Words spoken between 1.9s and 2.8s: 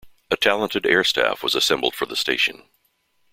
for the station.